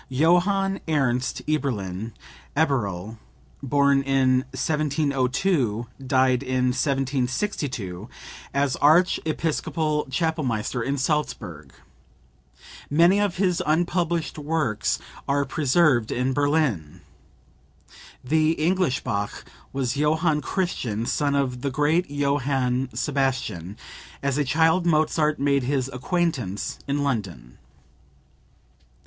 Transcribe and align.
Johann 0.09 0.79
Ernst 0.87 1.43
Eberlin 1.47 2.13
(Eberle), 2.57 3.19
born 3.61 4.01
in 4.01 4.45
1702, 4.49 5.85
died 6.07 6.41
in 6.41 6.73
1762 6.73 8.09
as 8.51 8.75
archiepiscopal 8.77 10.07
chapelmaster 10.09 10.81
in 10.81 10.97
Salzburg. 10.97 11.71
Many 12.89 13.19
of 13.21 13.37
his 13.37 13.61
unpublished 13.63 14.39
works 14.39 14.97
are 15.27 15.45
preserved 15.45 16.11
in 16.11 16.33
Berlin. 16.33 17.01
The 18.23 18.53
"English" 18.53 19.01
Bach 19.03 19.45
was 19.71 19.97
Johann 19.97 20.41
Christian, 20.41 21.05
son 21.05 21.35
of 21.35 21.61
the 21.61 21.69
great 21.69 22.09
Johann 22.09 22.89
Sebastian. 22.91 23.77
As 24.23 24.39
a 24.39 24.43
child 24.43 24.87
Mozart 24.87 25.37
made 25.37 25.61
his 25.61 25.91
acquaintance 25.93 26.79
in 26.87 27.03
London.) 27.03 27.59